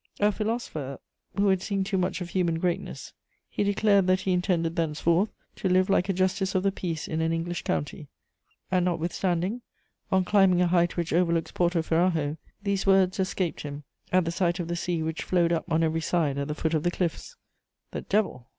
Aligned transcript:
A 0.19 0.31
philosopher 0.31 0.99
who 1.37 1.49
had 1.49 1.61
seen 1.61 1.83
too 1.83 1.99
much 1.99 2.21
of 2.21 2.29
human 2.31 2.57
greatness, 2.57 3.13
he 3.47 3.63
declared 3.63 4.07
that 4.07 4.21
he 4.21 4.31
intended 4.33 4.75
thenceforth 4.75 5.29
to 5.57 5.69
live 5.69 5.91
like 5.91 6.09
a 6.09 6.13
justice 6.13 6.55
of 6.55 6.63
the 6.63 6.71
peace 6.71 7.07
in 7.07 7.21
an 7.21 7.31
English 7.31 7.61
county: 7.61 8.07
and 8.71 8.83
notwithstanding, 8.85 9.61
on 10.11 10.25
climbing 10.25 10.59
a 10.59 10.65
height 10.65 10.97
which 10.97 11.13
overlooks 11.13 11.51
Porto 11.51 11.83
Ferrajo, 11.83 12.37
these 12.63 12.87
words 12.87 13.19
escaped 13.19 13.61
him 13.61 13.83
at 14.11 14.25
the 14.25 14.31
sight 14.31 14.59
of 14.59 14.69
the 14.69 14.75
sea 14.75 15.03
which 15.03 15.21
flowed 15.21 15.51
up 15.53 15.71
on 15.71 15.83
every 15.83 16.01
side 16.01 16.39
at 16.39 16.47
the 16.47 16.55
foot 16.55 16.73
of 16.73 16.81
the 16.81 16.89
cliffs: 16.89 17.35
"The 17.91 18.01
devil! 18.01 18.47